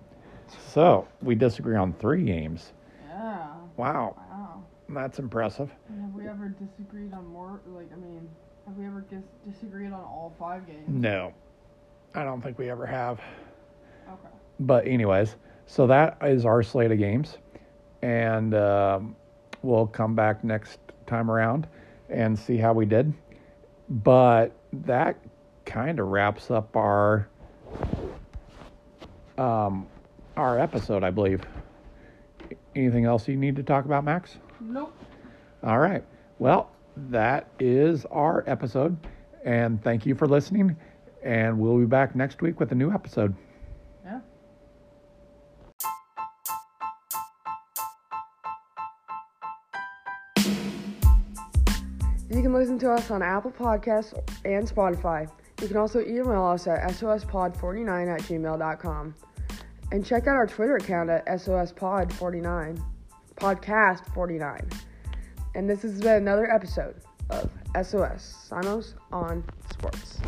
[0.48, 2.72] So we disagree on three games.
[3.08, 5.70] yeah Wow, wow that's impressive.
[6.00, 8.28] have we ever disagreed on more like I mean
[8.66, 9.22] have we ever dis-
[9.52, 11.32] disagreed on all five games No,
[12.14, 13.20] I don't think we ever have.
[14.08, 14.28] okay
[14.60, 15.36] But anyways,
[15.66, 17.38] so that is our slate of games,
[18.02, 19.16] and um,
[19.62, 21.66] we'll come back next time around
[22.08, 23.12] and see how we did.
[23.88, 25.16] But that
[25.64, 27.28] kind of wraps up our
[29.38, 29.86] um,
[30.36, 31.42] our episode, I believe.
[32.74, 34.36] Anything else you need to talk about, Max?
[34.60, 34.94] nope
[35.62, 36.04] All right.
[36.38, 36.70] Well,
[37.08, 38.96] that is our episode,
[39.44, 40.76] and thank you for listening.
[41.22, 43.34] And we'll be back next week with a new episode.
[44.04, 44.20] yeah
[52.28, 54.12] You can listen to us on Apple Podcasts
[54.44, 55.28] and Spotify.
[55.62, 59.14] You can also email us at sospod49 at gmail.com.
[59.92, 62.82] And check out our Twitter account at sospod49,
[63.36, 64.80] podcast49.
[65.54, 66.96] And this has been another episode
[67.30, 70.18] of SOS Simos on Sports.